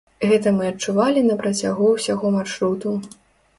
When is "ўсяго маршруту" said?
1.93-2.99